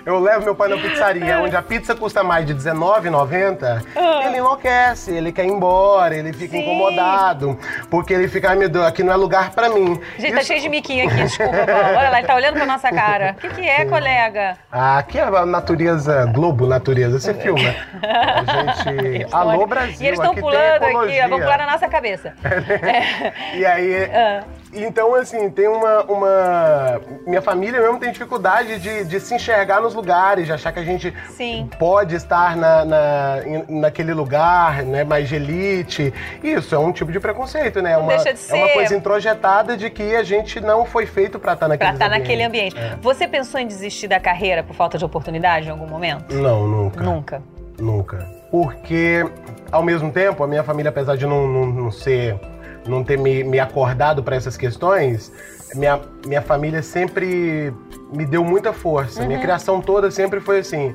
Eu 0.06 0.20
levo 0.20 0.46
meu 0.46 0.56
pai 0.56 0.70
na 0.70 0.78
pizzaria, 0.78 1.40
onde 1.40 1.56
a 1.56 1.62
pizza 1.62 1.96
custa 1.96 2.24
mais 2.24 2.46
de 2.46 2.54
R$19,90. 2.54 3.84
Ah. 3.96 4.26
Ele 4.26 4.38
enlouquece, 4.38 5.12
ele 5.12 5.32
quer 5.32 5.46
ir 5.46 5.50
embora, 5.50 6.16
ele 6.16 6.34
fica 6.34 6.56
Sim. 6.58 6.64
incomodado. 6.64 7.58
Porque 7.90 8.14
ele 8.14 8.28
fica, 8.28 8.50
ai 8.50 8.56
meu 8.56 8.70
Deus, 8.70 8.86
aqui 8.86 9.04
não 9.04 9.14
é 9.14 9.16
lugar 9.16 9.52
pra 9.52 9.70
mim. 9.70 10.00
Gente, 10.18 10.22
tá 10.22 10.28
Isso... 10.28 10.36
tá 10.36 10.44
cheio 10.44 10.62
de 10.62 10.70
miquinho 10.70 11.08
aqui, 11.08 11.16
desculpa, 11.24 11.52
Paulo. 11.52 11.98
Olha 11.98 12.10
lá, 12.10 12.18
ele 12.20 12.28
tá 12.28 12.36
olhando 12.36 12.56
pra 12.56 12.66
nossa 12.66 12.90
cara. 12.92 13.36
O 13.38 13.42
que, 13.42 13.50
que 13.50 13.62
é, 13.68 13.86
colega? 13.86 14.58
Ah, 14.72 14.98
aqui 15.00 15.18
é 15.20 15.24
a 15.24 15.46
natureza, 15.46 16.26
Globo 16.34 16.66
Natureza, 16.68 17.20
você 17.20 17.34
filma. 17.36 17.76
A 18.02 18.94
gente. 18.94 19.28
Alô, 19.32 19.66
Brasil. 19.66 19.98
E 20.02 20.08
eles 20.08 20.20
estão 20.20 20.36
pulando 20.36 20.84
aqui, 20.84 21.28
vão 21.28 21.40
pular 21.40 21.58
na 21.58 21.72
nossa 21.72 21.88
cabeça. 21.88 22.34
é. 22.44 23.34
E 23.60 23.66
aí. 23.66 24.06
Ah. 24.14 24.44
Então, 24.74 25.16
assim, 25.16 25.50
tem 25.50 25.68
uma, 25.68 26.04
uma. 26.04 27.02
Minha 27.26 27.42
família 27.42 27.82
mesmo 27.82 27.98
tem 27.98 28.12
dificuldade 28.12 28.80
de, 28.80 29.04
de 29.04 29.20
se 29.20 29.34
enxergar 29.34 29.82
nos 29.82 29.96
lugares, 29.96 30.46
de 30.46 30.54
achar 30.54 30.72
que 30.72 30.80
a 30.80 30.84
gente 30.84 31.14
Sim. 31.30 31.68
pode 31.80 32.16
estar 32.16 32.56
na, 32.56 32.86
na, 32.86 33.36
naquele 33.68 34.14
lugar, 34.14 34.84
né, 34.84 35.04
mais 35.04 35.28
de 35.28 35.36
elite. 35.36 36.14
Isso 36.44 36.76
é 36.76 36.78
um 36.78 36.92
tipo 36.92 37.12
de 37.12 37.20
preconceito, 37.20 37.82
né? 37.82 37.94
É 37.94 37.98
uma, 37.98 38.10
Deixa 38.10 38.34
de 38.34 38.40
ser. 38.40 38.58
É 38.58 38.64
uma 38.64 38.74
coisa 38.74 38.96
introjetada 38.96 39.76
de 39.76 39.90
que 39.90 40.16
a 40.16 40.24
gente 40.24 40.62
não 40.62 40.86
foi 40.86 41.06
feito 41.06 41.40
para 41.40 41.54
estar 41.54 41.68
naquele 41.68 41.90
Pra 41.90 41.94
estar 41.94 42.10
naquele 42.10 42.44
ambiente. 42.44 42.78
É. 42.78 42.96
Você 43.02 43.28
pensou 43.28 43.60
em 43.60 43.66
desistir 43.66 44.08
da 44.08 44.20
carreira 44.20 44.64
por 44.64 44.76
falta 44.76 44.98
de 44.98 45.06
oportunidade 45.06 45.68
em 45.68 45.72
algum 45.72 45.88
momento? 45.88 46.34
Não, 46.36 46.68
nunca. 46.68 47.04
Nunca. 47.04 47.42
Nunca. 47.80 48.30
Porque, 48.52 49.26
ao 49.72 49.82
mesmo 49.82 50.12
tempo, 50.12 50.44
a 50.44 50.48
minha 50.48 50.64
família, 50.64 50.90
apesar 50.90 51.16
de 51.16 51.26
não, 51.26 51.48
não, 51.48 51.66
não 51.66 51.92
ser 51.92 52.40
não 52.88 53.04
ter 53.04 53.18
me, 53.18 53.44
me 53.44 53.60
acordado 53.60 54.24
para 54.24 54.36
essas 54.36 54.58
questões, 54.58 55.32
minha, 55.76 56.00
minha 56.26 56.42
família 56.42 56.82
sempre 56.82 57.74
me 58.12 58.26
deu 58.26 58.44
muita 58.44 58.74
força. 58.74 59.22
Uhum. 59.22 59.28
Minha 59.28 59.40
criação 59.40 59.82
toda 59.82 60.10
sempre 60.10 60.40
foi 60.40 60.60
assim 60.60 60.94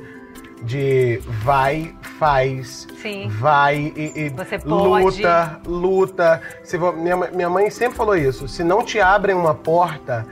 de 0.64 1.20
vai, 1.42 1.94
faz, 2.19 2.86
Sim. 3.02 3.28
vai 3.28 3.92
e, 3.94 4.26
e 4.26 4.32
luta, 4.64 5.60
luta. 5.66 6.42
Se, 6.62 6.78
minha, 6.78 7.16
minha 7.16 7.50
mãe 7.50 7.70
sempre 7.70 7.96
falou 7.96 8.16
isso. 8.16 8.48
Se 8.48 8.64
não 8.64 8.82
te 8.82 8.98
abrem 8.98 9.36
uma 9.36 9.54
porta, 9.54 10.26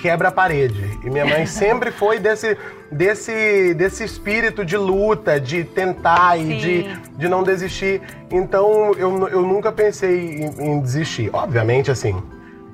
quebra 0.00 0.28
a 0.28 0.32
parede. 0.32 0.87
E 1.02 1.10
minha 1.10 1.24
mãe 1.24 1.46
sempre 1.46 1.90
foi 1.90 2.18
desse, 2.18 2.56
desse, 2.90 3.74
desse 3.74 4.04
espírito 4.04 4.64
de 4.64 4.76
luta, 4.76 5.40
de 5.40 5.64
tentar 5.64 6.38
e 6.38 6.58
de, 6.58 6.96
de 7.16 7.28
não 7.28 7.42
desistir. 7.42 8.02
Então 8.30 8.92
eu, 8.94 9.28
eu 9.28 9.42
nunca 9.42 9.70
pensei 9.70 10.42
em, 10.42 10.70
em, 10.70 10.80
desistir. 10.80 11.30
Obviamente, 11.32 11.90
assim. 11.90 12.20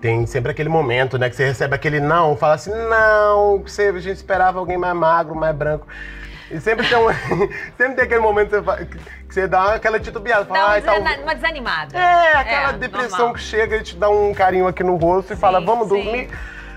Tem 0.00 0.26
sempre 0.26 0.50
aquele 0.50 0.68
momento, 0.68 1.16
né, 1.16 1.30
que 1.30 1.36
você 1.36 1.46
recebe 1.46 1.74
aquele 1.74 1.98
não, 1.98 2.36
fala 2.36 2.56
assim, 2.56 2.70
não, 2.70 3.62
você, 3.66 3.84
a 3.84 3.98
gente 3.98 4.16
esperava 4.16 4.58
alguém 4.58 4.76
mais 4.76 4.94
magro, 4.94 5.34
mais 5.34 5.56
branco. 5.56 5.86
E 6.50 6.60
sempre 6.60 6.86
tem, 6.86 6.98
um, 6.98 7.08
sempre 7.76 7.94
tem 7.94 8.04
aquele 8.04 8.20
momento 8.20 8.50
que 8.50 8.60
você, 8.60 8.84
que 8.84 9.34
você 9.34 9.48
dá 9.48 9.74
aquela 9.74 9.98
titubeada. 9.98 10.44
Fala, 10.44 10.78
dá 10.78 10.98
uma, 10.98 11.16
uma 11.16 11.34
desanimada. 11.34 11.98
É, 11.98 12.36
aquela 12.36 12.70
é, 12.70 12.72
depressão 12.74 13.18
normal. 13.18 13.34
que 13.34 13.40
chega 13.40 13.76
e 13.76 13.82
te 13.82 13.96
dá 13.96 14.10
um 14.10 14.34
carinho 14.34 14.66
aqui 14.66 14.84
no 14.84 14.96
rosto 14.96 15.32
e 15.32 15.36
sim, 15.36 15.40
fala, 15.40 15.58
vamos 15.58 15.88
sim. 15.88 15.94
dormir. 15.94 16.28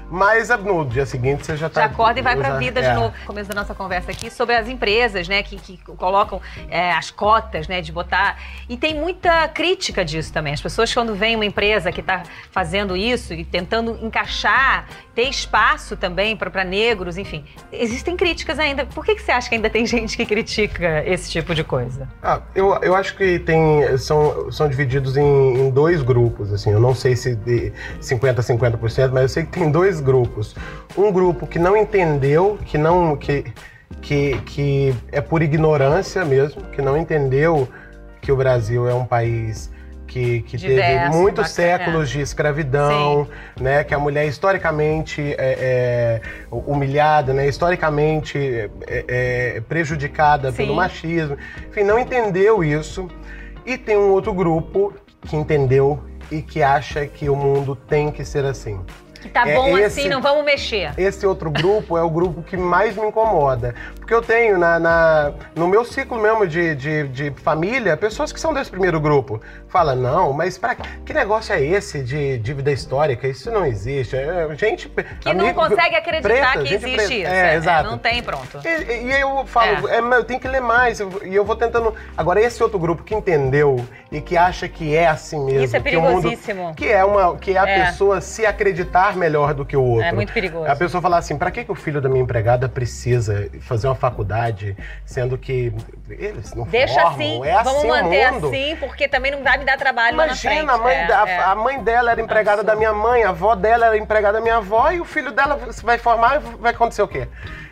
Mas 0.10 0.50
no 0.50 0.86
dia 0.86 1.06
seguinte 1.06 1.46
você 1.46 1.58
já 1.58 1.70
tá. 1.70 1.82
Já 1.82 1.88
acorda 1.88 2.20
e 2.20 2.24
vai 2.24 2.36
para 2.36 2.56
a 2.56 2.58
vida 2.58 2.80
é. 2.80 2.90
de 2.90 2.96
novo. 2.96 3.14
Começo 3.26 3.50
da 3.50 3.56
nossa 3.56 3.76
conversa 3.76 4.12
aqui 4.12 4.32
sobre 4.32 4.56
as 4.56 4.68
empresas, 4.68 5.28
né, 5.28 5.44
que, 5.44 5.58
que 5.58 5.78
colocam 5.96 6.42
é, 6.70 6.92
as 6.92 7.12
cotas, 7.12 7.68
né, 7.68 7.82
de 7.82 7.92
botar. 7.92 8.38
E 8.70 8.78
tem 8.78 8.96
muita 8.96 9.48
crítica 9.50 10.06
disso 10.06 10.32
também. 10.32 10.54
As 10.54 10.62
pessoas, 10.62 10.94
quando 10.94 11.14
vem 11.14 11.36
uma 11.36 11.46
empresa 11.46 11.92
que 11.92 12.00
está 12.00 12.24
fazendo 12.52 12.96
isso 12.96 13.34
e 13.34 13.44
tentando 13.44 13.98
encaixar, 14.02 14.86
ter 15.18 15.30
espaço 15.30 15.98
também 15.98 16.38
para 16.38 16.64
negros, 16.64 17.18
enfim, 17.18 17.44
existem 17.72 18.16
críticas 18.16 18.60
ainda. 18.60 18.86
Por 18.86 19.04
que, 19.04 19.16
que 19.16 19.24
você 19.24 19.32
acha 19.32 19.50
que 19.50 19.56
ainda 19.56 19.68
tem 19.68 19.84
gente 19.88 20.16
que 20.16 20.24
critica 20.24 21.04
esse 21.08 21.32
tipo 21.32 21.56
de 21.56 21.64
coisa? 21.64 22.08
Ah, 22.22 22.40
eu, 22.54 22.76
eu 22.84 22.94
acho 22.94 23.18
que 23.18 23.40
tem. 23.40 23.98
São, 23.98 24.52
são 24.52 24.70
divididos 24.70 25.18
em, 25.18 25.24
em 25.58 25.70
dois 25.72 26.04
grupos, 26.04 26.54
assim. 26.54 26.70
Eu 26.70 26.80
não 26.80 26.94
sei 26.94 27.16
se 27.16 27.36
de 27.36 27.74
50% 28.00 28.38
a 28.38 28.44
50%, 28.44 29.10
mas 29.12 29.24
eu 29.24 29.30
sei 29.30 29.44
que 29.44 29.54
tem 29.54 29.72
dois 29.72 30.00
grupos. 30.00 30.56
Um 30.96 31.12
grupo 31.12 31.48
que 31.48 31.58
não 31.58 31.76
entendeu, 31.76 32.60
que 32.64 32.78
não 32.78 33.18
que, 33.18 33.46
que, 34.04 34.40
que 34.42 34.96
é 35.12 35.20
por 35.20 35.42
ignorância 35.42 36.24
mesmo, 36.24 36.62
que 36.66 36.80
não 36.80 36.96
entendeu 36.96 37.68
que 38.22 38.32
o 38.32 38.36
Brasil 38.36 38.88
é 38.88 38.94
um 38.94 39.06
país 39.06 39.72
que, 40.08 40.42
que 40.42 40.58
Diverso, 40.58 40.82
teve 40.82 41.10
muitos 41.10 41.50
bacana. 41.50 41.78
séculos 41.78 42.10
de 42.10 42.22
escravidão, 42.22 43.26
Sim. 43.56 43.64
né? 43.64 43.84
Que 43.84 43.94
a 43.94 44.00
mulher 44.00 44.26
historicamente 44.26 45.22
é, 45.38 46.22
é 46.22 46.22
humilhada, 46.50 47.34
né? 47.34 47.48
Historicamente 47.48 48.38
é, 48.88 49.06
é 49.58 49.62
prejudicada 49.68 50.52
Sim. 50.52 50.58
pelo 50.58 50.76
machismo. 50.76 51.38
Enfim, 51.70 51.84
não 51.84 52.00
entendeu 52.00 52.64
isso. 52.64 53.08
E 53.66 53.78
tem 53.78 53.98
um 53.98 54.10
outro 54.12 54.34
grupo 54.34 54.94
que 55.22 55.36
entendeu 55.36 56.02
e 56.32 56.42
que 56.42 56.64
acha 56.64 57.06
que 57.06 57.30
o 57.30 57.36
mundo 57.36 57.76
tem 57.76 58.12
que 58.12 58.24
ser 58.24 58.46
assim. 58.46 58.80
Que 59.28 59.34
tá 59.34 59.46
bom 59.46 59.78
é 59.78 59.82
esse, 59.82 60.00
assim, 60.00 60.10
não 60.10 60.22
vamos 60.22 60.46
mexer. 60.46 60.92
Esse 60.98 61.26
outro 61.26 61.52
grupo 61.52 61.98
é 61.98 62.02
o 62.02 62.10
grupo 62.10 62.42
que 62.42 62.56
mais 62.56 62.96
me 62.96 63.08
incomoda. 63.08 63.76
Porque 63.96 64.14
eu 64.14 64.22
tenho 64.22 64.58
na, 64.58 64.80
na 64.80 65.34
no 65.54 65.68
meu 65.68 65.84
ciclo 65.84 66.18
mesmo 66.18 66.48
de, 66.48 66.76
de, 66.76 67.08
de, 67.10 67.32
família 67.42 67.98
pessoas 67.98 68.32
que 68.32 68.40
são 68.40 68.54
desse 68.54 68.72
primeiro 68.72 69.00
grupo. 69.00 69.42
Fala, 69.68 69.96
não, 69.96 70.32
mas 70.32 70.58
pra, 70.58 70.76
que 70.76 71.14
negócio 71.14 71.54
é 71.54 71.62
esse 71.62 72.02
de 72.02 72.38
dívida 72.38 72.72
histórica? 72.72 73.28
Isso 73.28 73.52
não 73.52 73.66
existe. 73.66 74.16
É, 74.16 74.48
gente. 74.56 74.88
Que 75.20 75.30
amigo, 75.30 75.48
não 75.48 75.54
consegue 75.54 75.96
acreditar 75.96 76.54
preta, 76.54 76.64
que 76.64 76.74
existe 76.74 76.96
preta. 76.96 77.14
isso. 77.14 77.32
É, 77.32 77.54
é, 77.54 77.56
exato. 77.56 77.90
Não 77.90 77.98
tem, 77.98 78.24
pronto. 78.24 78.62
E, 78.64 79.08
e 79.08 79.22
eu 79.22 79.46
falo, 79.46 79.90
é. 79.90 80.00
eu 80.00 80.24
tenho 80.24 80.40
que 80.40 80.48
ler 80.48 80.62
mais. 80.62 81.00
E 81.00 81.36
eu 81.36 81.44
vou 81.44 81.56
tentando. 81.56 81.94
Agora, 82.16 82.40
esse 82.40 82.64
outro 82.64 82.80
grupo 82.80 83.04
que 83.04 83.14
entendeu 83.14 83.86
e 84.12 84.22
que 84.22 84.38
acha 84.38 84.70
que 84.70 84.96
é 84.96 85.08
assim 85.08 85.44
mesmo. 85.44 85.66
Isso 85.66 85.76
é 85.76 85.80
perigosíssimo. 85.80 86.38
Que, 86.38 86.54
mundo, 86.54 86.76
que 86.76 86.88
é, 86.88 87.04
uma, 87.04 87.38
que 87.38 87.52
é 87.52 87.58
a 87.58 87.68
é. 87.68 87.86
pessoa 87.86 88.22
se 88.22 88.46
acreditar 88.46 89.17
melhor 89.18 89.54
do 89.54 89.66
que 89.66 89.76
o 89.76 89.84
outro. 89.84 90.08
É 90.08 90.12
muito 90.12 90.32
perigoso. 90.32 90.70
A 90.70 90.76
pessoa 90.76 91.02
falar 91.02 91.18
assim: 91.18 91.38
pra 91.38 91.52
que, 91.52 91.64
que 91.64 91.72
o 91.72 91.76
filho 91.76 92.00
da 92.00 92.08
minha 92.08 92.24
empregada 92.24 92.70
precisa 92.70 93.50
fazer 93.62 93.88
uma 93.88 93.96
faculdade, 93.96 94.78
sendo 95.06 95.38
que 95.38 95.74
eles 96.10 96.54
não 96.54 96.66
Deixa 96.66 97.02
formam, 97.02 97.12
assim, 97.12 97.48
é 97.48 97.64
vamos 97.64 97.80
assim 97.80 97.88
manter 97.88 98.24
assim, 98.26 98.76
porque 98.80 99.08
também 99.08 99.32
não 99.32 99.44
vai 99.44 99.58
me 99.58 99.66
dar 99.66 99.78
trabalho 99.78 100.14
Imagina. 100.14 100.74
A 100.74 100.78
mãe, 100.78 100.96
é, 100.96 101.12
a, 101.12 101.52
a, 101.52 101.56
mãe 101.56 101.84
dela 101.84 102.12
era 102.12 102.22
empregada 102.22 102.62
Absurdo. 102.62 102.68
da 102.68 102.76
minha 102.76 102.94
mãe, 102.94 103.24
a 103.24 103.30
avó 103.30 103.56
dela 103.56 103.88
era 103.88 103.98
empregada 103.98 104.38
da 104.38 104.42
minha 104.42 104.58
avó, 104.58 104.92
e 104.92 105.00
o 105.00 105.06
filho 105.06 105.32
dela 105.32 105.60
vai 105.84 105.98
formar 105.98 106.38
e 106.38 106.40
vai 106.58 106.72
acontecer 106.72 107.02
o 107.02 107.08
quê? 107.08 107.28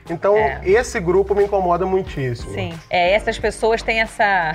Então, 0.09 0.37
é. 0.37 0.61
esse 0.63 0.99
grupo 0.99 1.33
me 1.33 1.43
incomoda 1.43 1.85
muitíssimo. 1.85 2.53
Sim. 2.53 2.77
É, 2.89 3.13
essas 3.13 3.39
pessoas 3.39 3.81
têm 3.81 4.01
essa 4.01 4.53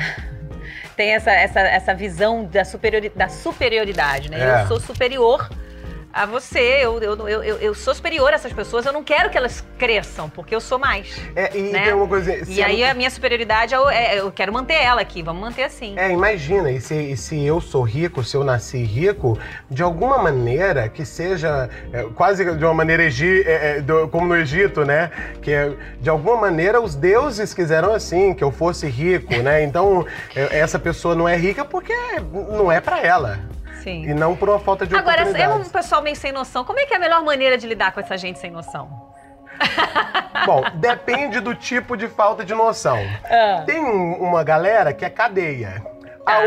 tem 0.96 1.14
essa, 1.14 1.30
essa, 1.30 1.60
essa 1.60 1.94
visão 1.94 2.44
da, 2.44 2.64
superiori, 2.64 3.08
da 3.08 3.28
superioridade, 3.28 4.30
né? 4.30 4.38
É. 4.38 4.62
Eu 4.62 4.66
sou 4.66 4.80
superior 4.80 5.48
a 6.20 6.26
você, 6.26 6.80
eu, 6.82 7.00
eu, 7.00 7.28
eu, 7.28 7.42
eu, 7.42 7.74
sou 7.74 7.94
superior 7.94 8.30
a 8.30 8.34
essas 8.34 8.52
pessoas, 8.52 8.84
eu 8.84 8.92
não 8.92 9.02
quero 9.02 9.30
que 9.30 9.38
elas 9.38 9.64
cresçam, 9.78 10.28
porque 10.28 10.54
eu 10.54 10.60
sou 10.60 10.78
mais. 10.78 11.18
É, 11.34 11.56
e 11.56 11.72
né? 11.72 11.84
tem 11.84 11.94
uma 11.94 12.06
coisa. 12.06 12.30
E 12.46 12.62
aí 12.62 12.84
a 12.84 12.92
minha 12.92 13.08
superioridade, 13.08 13.74
eu, 13.74 13.88
é, 13.88 14.20
eu 14.20 14.30
quero 14.30 14.52
manter 14.52 14.74
ela 14.74 15.00
aqui, 15.00 15.22
vamos 15.22 15.40
manter 15.40 15.62
assim. 15.62 15.98
É, 15.98 16.12
imagina, 16.12 16.70
e 16.70 16.78
se, 16.78 16.94
e 16.94 17.16
se 17.16 17.42
eu 17.42 17.58
sou 17.58 17.82
rico, 17.82 18.22
se 18.22 18.36
eu 18.36 18.44
nasci 18.44 18.84
rico, 18.84 19.38
de 19.70 19.82
alguma 19.82 20.18
maneira 20.18 20.90
que 20.90 21.06
seja 21.06 21.70
é, 21.90 22.02
quase 22.14 22.44
de 22.44 22.64
uma 22.66 22.74
maneira 22.74 23.04
egi, 23.04 23.42
é, 23.46 23.78
é 23.78 23.80
do, 23.80 24.06
como 24.08 24.26
no 24.26 24.36
Egito, 24.36 24.84
né? 24.84 25.10
Que 25.40 25.52
é, 25.52 25.72
de 26.02 26.10
alguma 26.10 26.36
maneira 26.36 26.82
os 26.82 26.94
deuses 26.94 27.54
quiseram 27.54 27.94
assim, 27.94 28.34
que 28.34 28.44
eu 28.44 28.52
fosse 28.52 28.86
rico, 28.86 29.34
né? 29.36 29.62
Então 29.62 30.06
é, 30.36 30.58
essa 30.58 30.78
pessoa 30.78 31.14
não 31.14 31.26
é 31.26 31.34
rica 31.34 31.64
porque 31.64 31.94
não 32.30 32.70
é 32.70 32.78
para 32.78 33.00
ela. 33.00 33.38
Sim. 33.82 34.04
E 34.04 34.14
não 34.14 34.36
por 34.36 34.48
uma 34.48 34.58
falta 34.58 34.86
de 34.86 34.94
Agora, 34.94 35.22
é 35.22 35.48
um 35.48 35.64
pessoal 35.64 36.02
meio 36.02 36.16
sem 36.16 36.32
noção. 36.32 36.64
Como 36.64 36.78
é 36.78 36.86
que 36.86 36.94
é 36.94 36.96
a 36.96 37.00
melhor 37.00 37.22
maneira 37.22 37.56
de 37.56 37.66
lidar 37.66 37.92
com 37.92 38.00
essa 38.00 38.16
gente 38.16 38.38
sem 38.38 38.50
noção? 38.50 39.10
Bom, 40.46 40.62
depende 40.74 41.40
do 41.40 41.54
tipo 41.54 41.96
de 41.96 42.08
falta 42.08 42.44
de 42.44 42.54
noção. 42.54 42.98
Ah. 43.24 43.62
Tem 43.66 43.78
um, 43.78 44.14
uma 44.14 44.42
galera 44.42 44.92
que 44.92 45.04
é 45.04 45.10
cadeia. 45.10 45.82
Tá. 46.24 46.38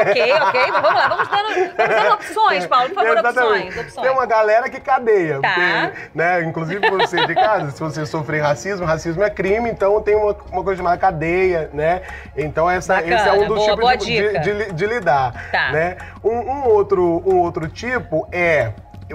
ok, 0.00 0.32
ok. 0.32 0.70
Vamos 0.72 0.94
lá, 0.94 1.08
vamos 1.08 1.28
dando, 1.28 1.76
vamos 1.76 1.94
dando 1.96 2.14
opções, 2.14 2.66
Paulo. 2.66 2.88
Por 2.90 2.94
favor, 2.94 3.18
opções, 3.18 3.78
opções. 3.78 4.06
Tem 4.06 4.10
uma 4.10 4.26
galera 4.26 4.68
que 4.68 4.80
cadeia. 4.80 5.40
Tá. 5.40 5.54
Porque, 5.54 6.08
né, 6.14 6.42
inclusive 6.42 6.90
você 6.90 7.26
de 7.26 7.34
casa, 7.34 7.70
se 7.70 7.80
você 7.80 8.04
sofrer 8.04 8.42
racismo, 8.42 8.84
racismo 8.84 9.22
é 9.22 9.30
crime, 9.30 9.70
então 9.70 10.00
tem 10.02 10.14
uma, 10.14 10.36
uma 10.50 10.64
coisa 10.64 10.78
chamada 10.78 10.98
cadeia, 10.98 11.70
né? 11.72 12.02
Então 12.36 12.68
essa, 12.68 13.00
esse 13.00 13.28
é 13.28 13.32
um 13.32 13.46
dos 13.46 13.56
boa, 13.56 13.70
tipos 13.70 13.80
boa 13.80 13.96
de, 13.96 14.38
de, 14.40 14.72
de, 14.72 14.86
lidar. 14.86 15.50
Tá. 15.50 15.72
Né? 15.72 15.96
Um, 16.22 16.30
um, 16.30 16.68
outro, 16.68 17.22
um 17.26 17.38
outro 17.38 17.68
tipo 17.68 18.26
é. 18.32 18.72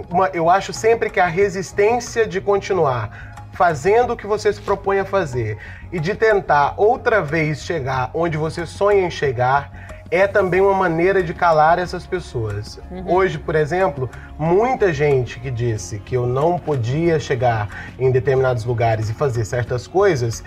Uma, 0.09 0.27
eu 0.33 0.49
acho 0.49 0.71
sempre 0.71 1.09
que 1.09 1.19
a 1.19 1.25
resistência 1.25 2.25
de 2.27 2.39
continuar 2.39 3.29
fazendo 3.59 4.13
o 4.13 4.15
que 4.15 4.25
você 4.25 4.53
se 4.53 4.61
propõe 4.61 4.99
a 4.99 5.05
fazer 5.05 5.57
e 5.91 5.99
de 5.99 6.15
tentar 6.15 6.75
outra 6.77 7.21
vez 7.21 7.61
chegar 7.61 8.09
onde 8.13 8.37
você 8.37 8.65
sonha 8.65 9.05
em 9.05 9.11
chegar, 9.11 10.05
é 10.09 10.25
também 10.25 10.61
uma 10.61 10.73
maneira 10.73 11.21
de 11.21 11.33
calar 11.33 11.77
essas 11.77 12.05
pessoas. 12.07 12.79
Uhum. 12.89 13.11
Hoje, 13.13 13.37
por 13.37 13.55
exemplo, 13.55 14.09
muita 14.37 14.93
gente 14.93 15.41
que 15.41 15.51
disse 15.51 15.99
que 15.99 16.15
eu 16.15 16.25
não 16.25 16.57
podia 16.57 17.19
chegar 17.19 17.67
em 17.99 18.09
determinados 18.09 18.63
lugares 18.63 19.09
e 19.09 19.13
fazer 19.13 19.43
certas 19.43 19.87
coisas, 19.87 20.41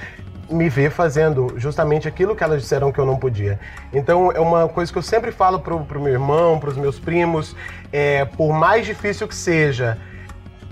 me 0.50 0.70
vê 0.70 0.88
fazendo 0.88 1.52
justamente 1.58 2.08
aquilo 2.08 2.34
que 2.34 2.42
elas 2.42 2.62
disseram 2.62 2.90
que 2.90 2.98
eu 2.98 3.04
não 3.04 3.18
podia. 3.18 3.60
Então 3.92 4.32
é 4.32 4.40
uma 4.40 4.70
coisa 4.70 4.90
que 4.90 4.96
eu 4.96 5.02
sempre 5.02 5.30
falo 5.30 5.60
pro, 5.60 5.84
pro 5.84 6.00
meu 6.00 6.14
irmão, 6.14 6.58
pros 6.58 6.78
meus 6.78 6.98
primos, 6.98 7.54
é, 7.92 8.24
por 8.24 8.54
mais 8.54 8.86
difícil 8.86 9.28
que 9.28 9.34
seja, 9.34 9.98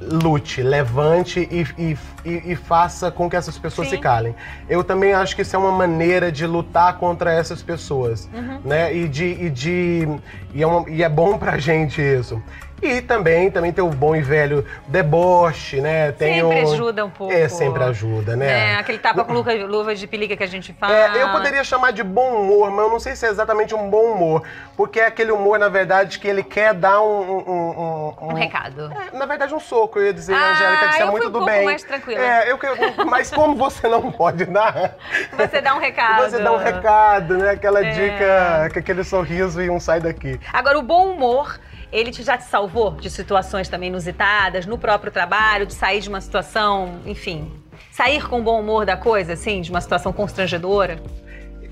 lute, 0.01 0.63
levante 0.63 1.41
e, 1.51 1.67
e, 1.79 1.99
e, 2.25 2.53
e, 2.53 2.57
faça 2.57 3.11
com 3.11 3.29
que 3.29 3.37
essas 3.37 3.59
pessoas 3.59 3.89
Sim. 3.89 3.97
se 3.97 4.03
calem. 4.03 4.35
Eu 4.69 4.83
também 4.83 5.13
acho 5.13 5.37
que 5.37 5.43
isso 5.43 5.55
é 5.55 5.59
uma 5.59 5.73
maneira 5.73 6.33
de 6.33 6.47
lutar 6.47 6.97
contra 6.99 7.33
essas 7.33 7.63
pessoas, 7.63 8.29
uhum. 8.33 8.61
né? 8.65 8.95
E 8.95 9.09
de, 9.09 9.25
e 9.25 9.51
de 9.51 10.09
e 10.55 10.63
é, 10.63 10.67
uma, 10.67 10.89
e 10.89 11.03
é 11.03 11.09
bom 11.09 11.39
pra 11.39 11.59
gente 11.59 12.01
isso. 12.01 12.43
E 12.83 13.03
também, 13.03 13.51
também 13.51 13.73
tem 13.73 13.85
o 13.85 13.91
bom 13.91 14.17
e 14.17 14.23
velho 14.23 14.67
deboche, 14.89 15.81
né? 15.81 16.13
Tem 16.13 16.41
sempre 16.41 16.65
o... 16.65 16.73
ajuda 16.73 17.05
um 17.05 17.11
pouco. 17.11 17.33
É, 17.33 17.49
sempre 17.49 17.83
ajuda, 17.85 18.37
né? 18.37 18.73
É, 18.73 18.77
aquele 18.77 18.99
tapa 18.99 19.23
com 19.25 19.33
luva 19.33 19.95
de 19.95 20.07
pelica 20.07 20.37
que 20.37 20.43
a 20.43 20.47
gente 20.47 20.73
faz. 20.73 20.93
É, 20.93 21.23
eu 21.23 21.29
poderia 21.31 21.63
chamar 21.63 21.93
de 21.93 22.03
bom 22.03 22.37
humor, 22.37 22.71
mas 22.71 22.87
eu 22.87 22.91
não 22.91 22.99
sei 22.99 23.15
se 23.15 23.27
é 23.27 23.29
exatamente 23.29 23.75
um 23.75 23.91
bom 23.91 24.13
humor. 24.13 24.43
Porque 24.77 24.99
é 24.99 25.07
aquele 25.07 25.31
humor, 25.31 25.59
na 25.59 25.69
verdade, 25.69 26.19
que 26.19 26.27
ele 26.27 26.43
quer 26.43 26.73
dar 26.73 27.03
um... 27.03 27.21
Um, 27.21 27.51
um, 27.51 28.15
um, 28.21 28.29
um 28.29 28.35
recado. 28.35 28.91
É, 28.93 29.17
na 29.17 29.27
verdade, 29.27 29.55
um 29.55 29.61
soco, 29.61 29.99
eu 29.99 30.07
ia 30.07 30.15
dizer, 30.15 30.35
ah, 30.35 30.53
Angélica, 30.53 30.89
que 30.89 30.95
você 30.95 31.03
é 31.03 31.07
muito 31.07 31.31
do 31.31 31.41
um 31.41 31.45
bem. 31.45 31.65
mais 31.67 31.83
tranquila. 31.83 32.21
É, 32.21 32.51
eu, 32.51 32.59
mas 33.07 33.31
como 33.31 33.55
você 33.57 33.89
não 33.89 34.11
pode 34.11 34.47
dar... 34.47 34.97
Você 35.37 35.61
dá 35.61 35.75
um 35.75 35.79
recado. 35.79 36.23
Você 36.23 36.39
dá 36.39 36.53
um 36.53 36.57
recado, 36.57 37.37
né? 37.37 37.51
Aquela 37.51 37.85
é. 37.85 37.91
dica, 37.91 38.79
aquele 38.79 39.05
sorriso 39.05 39.61
e 39.63 39.71
um 39.71 39.81
sai 39.81 40.01
daqui. 40.01 40.41
Agora, 40.53 40.79
o 40.79 40.83
bom 40.83 41.13
humor 41.13 41.59
ele 41.93 42.11
te, 42.11 42.23
já 42.23 42.37
te 42.37 42.45
salvou 42.45 42.93
de 42.93 43.11
situações 43.11 43.69
também 43.69 43.89
inusitadas, 43.89 44.67
no 44.67 44.79
próprio 44.79 45.11
trabalho, 45.11 45.67
de 45.67 45.75
sair 45.75 46.01
de 46.01 46.09
uma 46.09 46.21
situação, 46.21 47.01
enfim, 47.07 47.53
sair 47.91 48.27
com 48.29 48.43
bom 48.43 48.61
humor 48.61 48.87
da 48.87 48.97
coisa, 48.97 49.33
assim, 49.33 49.61
de 49.61 49.71
uma 49.71 49.81
situação 49.81 50.13
constrangedora? 50.13 51.01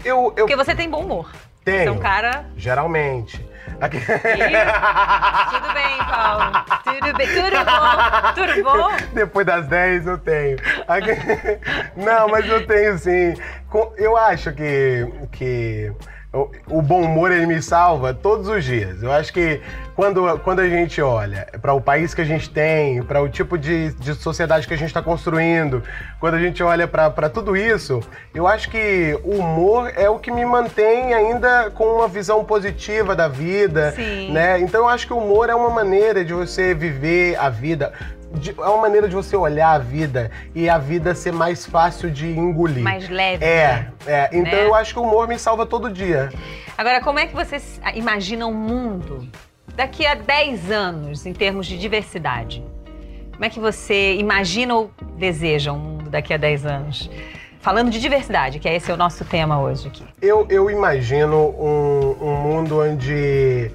Eu, 0.04 0.32
eu... 0.36 0.46
Porque 0.46 0.56
você 0.56 0.74
tem 0.74 0.88
bom 0.88 1.02
humor. 1.02 1.30
Tenho. 1.64 1.78
Você 1.78 1.88
é 1.88 1.92
um 1.92 1.98
cara. 1.98 2.46
Geralmente. 2.56 3.46
Aqui... 3.80 3.98
tudo 4.00 5.72
bem, 5.74 5.98
Paulo. 6.08 6.64
Tudo 6.84 7.16
bem. 7.16 7.28
Tudo 7.28 7.64
bom? 7.64 8.34
Tudo 8.34 8.62
bom? 8.64 8.88
Depois 9.12 9.46
das 9.46 9.66
10 9.68 10.06
eu 10.06 10.18
tenho. 10.18 10.58
Aqui... 10.86 11.10
Não, 11.94 12.28
mas 12.28 12.48
eu 12.48 12.66
tenho 12.66 12.98
sim. 12.98 13.34
Eu 13.96 14.16
acho 14.16 14.52
que. 14.52 15.06
que 15.30 15.92
o 16.32 16.82
bom 16.82 17.02
humor 17.02 17.32
ele 17.32 17.46
me 17.46 17.62
salva 17.62 18.12
todos 18.12 18.48
os 18.48 18.62
dias. 18.62 19.02
Eu 19.02 19.10
acho 19.10 19.32
que 19.32 19.62
quando, 19.96 20.38
quando 20.40 20.60
a 20.60 20.68
gente 20.68 21.00
olha 21.00 21.48
para 21.60 21.72
o 21.72 21.80
país 21.80 22.12
que 22.12 22.20
a 22.20 22.24
gente 22.24 22.50
tem, 22.50 23.02
para 23.02 23.22
o 23.22 23.28
tipo 23.28 23.56
de, 23.56 23.94
de 23.94 24.14
sociedade 24.14 24.68
que 24.68 24.74
a 24.74 24.76
gente 24.76 24.88
está 24.88 25.00
construindo, 25.00 25.82
quando 26.20 26.34
a 26.34 26.38
gente 26.38 26.62
olha 26.62 26.86
para 26.86 27.30
tudo 27.30 27.56
isso, 27.56 28.00
eu 28.34 28.46
acho 28.46 28.68
que 28.70 29.18
o 29.24 29.36
humor 29.36 29.90
é 29.96 30.10
o 30.10 30.18
que 30.18 30.30
me 30.30 30.44
mantém 30.44 31.14
ainda 31.14 31.70
com 31.70 31.84
uma 31.84 32.06
visão 32.06 32.44
positiva 32.44 33.16
da 33.16 33.26
vida, 33.26 33.92
Sim. 33.92 34.30
né? 34.30 34.60
Então 34.60 34.82
eu 34.82 34.88
acho 34.88 35.06
que 35.06 35.14
o 35.14 35.18
humor 35.18 35.48
é 35.48 35.54
uma 35.54 35.70
maneira 35.70 36.22
de 36.22 36.34
você 36.34 36.74
viver 36.74 37.36
a 37.36 37.48
vida 37.48 37.92
de, 38.34 38.50
é 38.50 38.68
uma 38.68 38.82
maneira 38.82 39.08
de 39.08 39.14
você 39.14 39.36
olhar 39.36 39.72
a 39.72 39.78
vida 39.78 40.30
e 40.54 40.68
a 40.68 40.78
vida 40.78 41.14
ser 41.14 41.32
mais 41.32 41.64
fácil 41.64 42.10
de 42.10 42.26
engolir. 42.26 42.82
Mais 42.82 43.08
leve. 43.08 43.44
É, 43.44 43.66
né? 43.66 43.92
é. 44.06 44.28
Então 44.32 44.52
né? 44.52 44.64
eu 44.66 44.74
acho 44.74 44.92
que 44.92 45.00
o 45.00 45.02
humor 45.02 45.26
me 45.26 45.38
salva 45.38 45.64
todo 45.66 45.90
dia. 45.90 46.30
Agora, 46.76 47.00
como 47.00 47.18
é 47.18 47.26
que 47.26 47.34
você 47.34 47.56
imagina 47.94 48.46
um 48.46 48.54
mundo 48.54 49.28
daqui 49.74 50.06
a 50.06 50.14
10 50.14 50.70
anos 50.70 51.26
em 51.26 51.32
termos 51.32 51.66
de 51.66 51.78
diversidade? 51.78 52.64
Como 53.32 53.44
é 53.44 53.50
que 53.50 53.60
você 53.60 54.14
imagina 54.16 54.74
ou 54.74 54.90
deseja 55.16 55.72
um 55.72 55.78
mundo 55.78 56.10
daqui 56.10 56.34
a 56.34 56.36
10 56.36 56.66
anos? 56.66 57.10
Falando 57.60 57.90
de 57.90 58.00
diversidade, 58.00 58.58
que 58.58 58.68
é 58.68 58.76
esse 58.76 58.90
é 58.90 58.94
o 58.94 58.96
nosso 58.96 59.24
tema 59.24 59.60
hoje 59.60 59.88
aqui. 59.88 60.04
Eu, 60.22 60.46
eu 60.48 60.70
imagino 60.70 61.54
um, 61.58 62.16
um 62.20 62.36
mundo 62.36 62.80
onde 62.80 63.70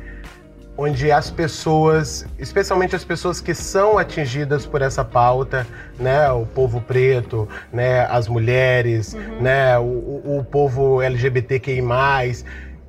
onde 0.78 1.12
as 1.12 1.30
pessoas, 1.30 2.26
especialmente 2.40 2.96
as 2.96 3.04
pessoas 3.04 3.40
que 3.40 3.54
são 3.54 3.98
atingidas 3.98 4.66
por 4.66 4.82
essa 4.82 5.06
pauta, 5.06 5.68
né, 6.00 6.30
o 6.32 6.46
povo 6.46 6.82
preto, 6.82 7.48
né, 7.72 8.06
as 8.06 8.28
mulheres, 8.28 9.14
uhum. 9.14 9.42
né, 9.42 9.78
o, 9.78 10.40
o 10.40 10.46
povo 10.50 11.02
LGBTQI+, 11.02 11.84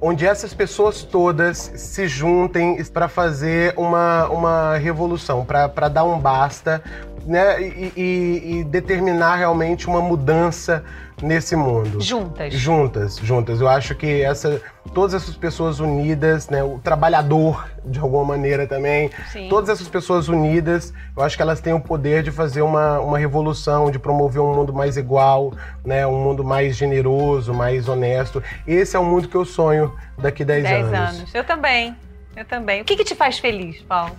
onde 0.00 0.26
essas 0.26 0.52
pessoas 0.52 1.02
todas 1.02 1.72
se 1.76 2.08
juntem 2.08 2.82
para 2.84 3.08
fazer 3.08 3.74
uma, 3.76 4.28
uma 4.28 4.76
revolução, 4.76 5.44
para 5.44 5.88
dar 5.88 6.04
um 6.04 6.18
basta 6.18 6.82
né, 7.26 7.60
e, 7.60 7.92
e, 7.96 8.58
e 8.58 8.64
determinar 8.64 9.36
realmente 9.36 9.86
uma 9.86 10.00
mudança 10.00 10.84
nesse 11.22 11.56
mundo. 11.56 12.00
Juntas. 12.00 12.52
Juntas, 12.54 13.16
juntas. 13.16 13.60
Eu 13.60 13.68
acho 13.68 13.94
que 13.94 14.22
essa, 14.22 14.60
todas 14.92 15.14
essas 15.14 15.36
pessoas 15.36 15.80
unidas, 15.80 16.48
né, 16.48 16.62
o 16.62 16.78
trabalhador 16.78 17.68
de 17.84 17.98
alguma 17.98 18.24
maneira 18.24 18.66
também, 18.66 19.10
Sim. 19.32 19.48
todas 19.48 19.68
essas 19.68 19.88
pessoas 19.88 20.28
unidas, 20.28 20.92
eu 21.16 21.22
acho 21.22 21.36
que 21.36 21.42
elas 21.42 21.60
têm 21.60 21.72
o 21.72 21.80
poder 21.80 22.22
de 22.22 22.30
fazer 22.30 22.62
uma, 22.62 22.98
uma 23.00 23.18
revolução, 23.18 23.90
de 23.90 23.98
promover 23.98 24.42
um 24.42 24.54
mundo 24.54 24.72
mais 24.72 24.96
igual, 24.96 25.52
né, 25.84 26.06
um 26.06 26.22
mundo 26.22 26.44
mais 26.44 26.76
generoso, 26.76 27.54
mais 27.54 27.88
honesto. 27.88 28.42
Esse 28.66 28.96
é 28.96 28.98
o 28.98 29.04
mundo 29.04 29.28
que 29.28 29.36
eu 29.36 29.44
sonho 29.44 29.94
daqui 30.18 30.44
10, 30.44 30.62
10 30.62 30.86
anos. 30.86 30.98
anos. 30.98 31.34
Eu 31.34 31.44
também. 31.44 31.96
Eu 32.36 32.44
também. 32.44 32.82
O 32.82 32.84
que, 32.84 32.96
que 32.96 33.04
te 33.04 33.14
faz 33.14 33.38
feliz, 33.38 33.80
Paulo? 33.82 34.16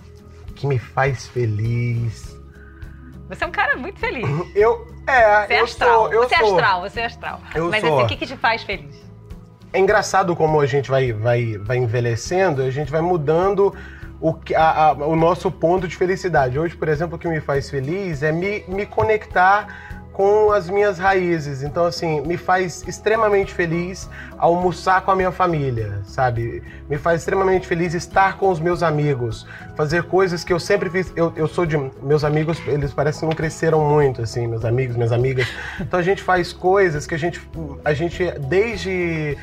O 0.48 0.52
que 0.54 0.66
me 0.66 0.78
faz 0.78 1.26
feliz. 1.26 2.35
Você 3.28 3.44
é 3.44 3.46
um 3.46 3.50
cara 3.50 3.76
muito 3.76 3.98
feliz. 3.98 4.26
Eu, 4.54 4.86
é, 5.06 5.46
Você 5.46 5.54
é 5.54 5.60
eu 5.60 5.64
astral. 5.64 6.00
sou, 6.04 6.12
eu 6.12 6.22
você 6.28 6.34
é 6.34 6.38
sou. 6.38 6.54
astral, 6.56 6.80
você 6.82 7.00
é 7.00 7.04
astral. 7.06 7.40
Eu 7.54 7.70
Mas 7.70 7.80
sou. 7.80 7.94
assim, 7.96 8.04
o 8.04 8.08
que, 8.08 8.16
que 8.16 8.26
te 8.26 8.36
faz 8.36 8.62
feliz? 8.62 8.94
É 9.72 9.78
engraçado 9.78 10.34
como 10.34 10.60
a 10.60 10.66
gente 10.66 10.88
vai, 10.90 11.12
vai, 11.12 11.58
vai 11.58 11.76
envelhecendo, 11.76 12.62
a 12.62 12.70
gente 12.70 12.90
vai 12.90 13.00
mudando 13.00 13.74
o, 14.20 14.32
que- 14.32 14.54
a- 14.54 14.86
a- 14.88 14.92
o 14.92 15.14
nosso 15.14 15.50
ponto 15.50 15.86
de 15.86 15.96
felicidade. 15.96 16.58
Hoje, 16.58 16.74
por 16.76 16.88
exemplo, 16.88 17.16
o 17.16 17.18
que 17.18 17.28
me 17.28 17.40
faz 17.40 17.68
feliz 17.68 18.22
é 18.22 18.32
me, 18.32 18.64
me 18.68 18.86
conectar 18.86 19.95
com 20.16 20.50
as 20.50 20.70
minhas 20.70 20.98
raízes. 20.98 21.62
Então, 21.62 21.84
assim, 21.84 22.22
me 22.22 22.38
faz 22.38 22.82
extremamente 22.88 23.52
feliz 23.52 24.08
almoçar 24.38 25.02
com 25.02 25.10
a 25.10 25.14
minha 25.14 25.30
família, 25.30 26.00
sabe? 26.06 26.62
Me 26.88 26.96
faz 26.96 27.20
extremamente 27.20 27.66
feliz 27.66 27.92
estar 27.92 28.38
com 28.38 28.48
os 28.48 28.58
meus 28.58 28.82
amigos, 28.82 29.46
fazer 29.76 30.04
coisas 30.04 30.42
que 30.42 30.54
eu 30.54 30.58
sempre 30.58 30.88
fiz. 30.88 31.12
Eu, 31.14 31.34
eu 31.36 31.46
sou 31.46 31.66
de. 31.66 31.76
Meus 32.02 32.24
amigos, 32.24 32.58
eles 32.66 32.94
parecem 32.94 33.20
que 33.20 33.26
não 33.26 33.32
cresceram 33.34 33.86
muito, 33.86 34.22
assim, 34.22 34.46
meus 34.46 34.64
amigos, 34.64 34.96
minhas 34.96 35.12
amigas. 35.12 35.46
Então 35.78 36.00
a 36.00 36.02
gente 36.02 36.22
faz 36.22 36.50
coisas 36.50 37.06
que 37.06 37.14
a 37.14 37.18
gente. 37.18 37.38
A 37.84 37.92
gente, 37.92 38.30
desde 38.48 39.36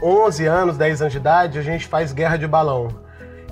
11 0.00 0.46
anos, 0.46 0.76
10 0.78 1.00
anos 1.00 1.12
de 1.12 1.18
idade, 1.18 1.58
a 1.58 1.62
gente 1.62 1.88
faz 1.88 2.12
guerra 2.12 2.36
de 2.36 2.46
balão. 2.46 3.01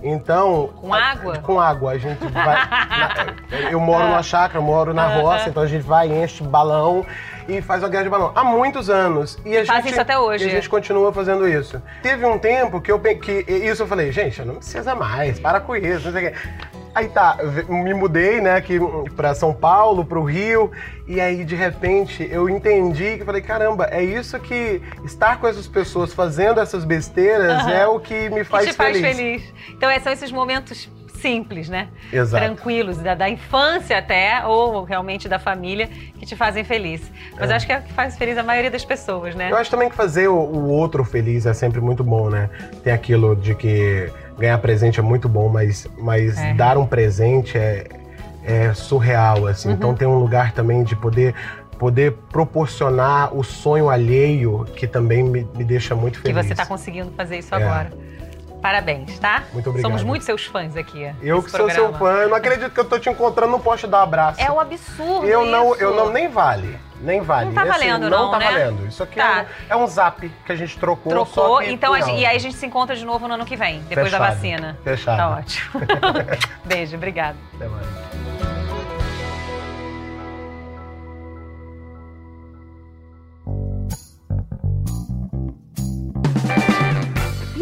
Então. 0.02 0.70
Com 0.80 0.92
água? 0.94 1.38
Com 1.38 1.60
água. 1.60 1.92
A 1.92 1.98
gente 1.98 2.24
vai. 2.26 2.56
na- 2.68 3.70
eu 3.70 3.80
moro 3.80 4.04
numa 4.04 4.22
chácara, 4.22 4.58
eu 4.58 4.62
moro 4.62 4.94
na 4.94 5.06
roça, 5.20 5.48
então 5.48 5.62
a 5.62 5.66
gente 5.66 5.82
vai, 5.82 6.08
enche 6.08 6.42
balão 6.42 7.04
e 7.48 7.60
faz 7.60 7.82
a 7.82 7.88
guerra 7.88 8.04
de 8.04 8.10
balão. 8.10 8.32
Há 8.34 8.44
muitos 8.44 8.88
anos. 8.88 9.38
E 9.44 9.56
a 9.56 9.64
Faz 9.66 9.82
gente, 9.82 9.92
isso 9.92 10.00
até 10.00 10.18
hoje. 10.18 10.44
E 10.44 10.48
a 10.48 10.50
gente 10.50 10.68
continua 10.68 11.12
fazendo 11.12 11.48
isso. 11.48 11.82
Teve 12.02 12.24
um 12.24 12.38
tempo 12.38 12.80
que 12.80 12.90
eu 12.92 12.98
que 13.00 13.44
isso 13.48 13.82
eu 13.82 13.86
falei, 13.86 14.12
gente, 14.12 14.42
não 14.42 14.56
precisa 14.56 14.94
mais, 14.94 15.38
para 15.40 15.60
com 15.60 15.74
isso, 15.76 16.10
não 16.10 16.12
sei 16.18 16.28
o 16.28 16.32
quê. 16.32 16.38
Aí 16.94 17.08
tá, 17.08 17.38
me 17.68 17.94
mudei, 17.94 18.40
né, 18.40 18.56
aqui 18.56 18.78
pra 19.14 19.34
São 19.34 19.54
Paulo, 19.54 20.04
pro 20.04 20.24
Rio, 20.24 20.72
e 21.06 21.20
aí 21.20 21.44
de 21.44 21.54
repente 21.54 22.28
eu 22.30 22.48
entendi 22.48 23.16
que 23.18 23.24
falei, 23.24 23.40
caramba, 23.42 23.88
é 23.90 24.02
isso 24.02 24.38
que 24.40 24.82
estar 25.04 25.38
com 25.38 25.46
essas 25.46 25.68
pessoas 25.68 26.12
fazendo 26.12 26.60
essas 26.60 26.84
besteiras 26.84 27.58
Aham. 27.64 27.70
é 27.70 27.86
o 27.86 28.00
que 28.00 28.28
me 28.30 28.42
faz 28.42 28.66
que 28.66 28.72
te 28.72 28.76
faz 28.76 28.98
feliz. 29.00 29.16
feliz. 29.16 29.54
Então, 29.70 30.00
são 30.00 30.12
esses 30.12 30.32
momentos 30.32 30.90
simples, 31.20 31.68
né? 31.68 31.88
Exato. 32.12 32.44
Tranquilos, 32.44 32.96
da, 32.98 33.14
da 33.14 33.28
infância 33.28 33.98
até, 33.98 34.42
ou 34.46 34.84
realmente 34.84 35.28
da 35.28 35.38
família, 35.38 35.86
que 35.86 36.26
te 36.26 36.34
fazem 36.34 36.64
feliz. 36.64 37.02
Mas 37.38 37.50
É. 37.50 37.54
acho 37.54 37.66
que 37.66 37.72
é 37.72 37.78
o 37.78 37.82
que 37.82 37.92
faz 37.92 38.16
feliz 38.16 38.36
a 38.38 38.42
maioria 38.42 38.70
das 38.70 38.84
pessoas, 38.84 39.34
né? 39.34 39.50
Eu 39.50 39.56
acho 39.56 39.70
também 39.70 39.90
que 39.90 39.94
fazer 39.94 40.28
o, 40.28 40.34
o 40.34 40.68
outro 40.68 41.04
feliz 41.04 41.46
é 41.46 41.52
sempre 41.52 41.80
muito 41.80 42.02
bom, 42.02 42.30
né? 42.30 42.48
Tem 42.82 42.92
aquilo 42.92 43.36
de 43.36 43.54
que 43.54 44.10
ganhar 44.40 44.58
presente 44.58 44.98
é 44.98 45.02
muito 45.02 45.28
bom, 45.28 45.48
mas, 45.48 45.86
mas 45.98 46.36
É. 46.38 46.54
dar 46.54 46.76
um 46.78 46.86
presente 46.86 47.56
é, 47.58 47.86
é 48.42 48.72
surreal, 48.74 49.46
assim. 49.46 49.68
Uhum. 49.68 49.74
Então 49.74 49.94
tem 49.94 50.08
um 50.08 50.18
lugar 50.18 50.52
também 50.52 50.82
de 50.82 50.96
poder 50.96 51.34
poder 51.78 52.12
proporcionar 52.30 53.34
o 53.34 53.42
sonho 53.42 53.88
alheio 53.88 54.66
que 54.76 54.86
também 54.86 55.22
me, 55.22 55.48
me 55.56 55.64
deixa 55.64 55.94
muito 55.94 56.20
Que 56.20 56.28
feliz. 56.28 56.44
você 56.46 56.52
está 56.52 56.66
conseguindo 56.66 57.10
fazer 57.16 57.38
isso 57.38 57.54
É. 57.54 57.56
agora. 57.62 57.90
Parabéns, 58.60 59.18
tá? 59.18 59.44
Muito 59.52 59.70
obrigado. 59.70 59.90
Somos 59.90 60.04
muito 60.04 60.24
seus 60.24 60.44
fãs 60.44 60.76
aqui. 60.76 61.10
Eu 61.22 61.42
que 61.42 61.50
sou 61.50 61.70
seu 61.70 61.88
programa. 61.88 61.98
fã, 61.98 62.22
eu 62.22 62.28
não 62.28 62.36
acredito 62.36 62.70
que 62.70 62.80
eu 62.80 62.84
tô 62.84 62.98
te 62.98 63.08
encontrando, 63.08 63.52
não 63.52 63.60
posso 63.60 63.78
te 63.78 63.86
dar 63.86 64.00
um 64.00 64.02
abraço. 64.02 64.40
É 64.40 64.50
um 64.50 64.60
absurdo 64.60 65.26
eu 65.26 65.44
não, 65.46 65.72
isso. 65.72 65.82
eu 65.82 65.94
não 65.94 66.10
nem 66.10 66.28
vale. 66.28 66.78
Nem 67.00 67.22
vale. 67.22 67.46
Não 67.46 67.54
tá 67.54 67.62
Esse 67.62 67.70
valendo, 67.70 68.10
não. 68.10 68.24
não, 68.24 68.30
tá 68.30 68.38
né? 68.38 68.50
valendo. 68.50 68.86
Isso 68.86 69.02
aqui 69.02 69.16
Tá. 69.16 69.46
é, 69.70 69.74
um, 69.74 69.80
é 69.80 69.82
um 69.82 69.86
zap 69.86 70.28
que 70.44 70.52
a 70.52 70.54
gente 70.54 70.78
trocou. 70.78 71.10
Trocou, 71.10 71.62
então 71.62 71.94
a 71.94 71.98
não. 72.00 72.10
e 72.10 72.26
aí 72.26 72.36
a 72.36 72.38
gente 72.38 72.56
se 72.56 72.66
encontra 72.66 72.94
de 72.94 73.06
novo 73.06 73.26
no 73.26 73.34
ano 73.34 73.46
que 73.46 73.56
vem, 73.56 73.80
depois 73.88 74.10
da 74.10 74.18
Fechado. 74.18 74.34
vacina. 74.34 74.78
Fechado. 74.84 75.16
Tá 75.16 75.30
ótimo. 75.30 75.80
Beijo, 76.66 76.96
obrigada. 76.96 77.38
Até 77.54 77.66
mais. 77.66 78.09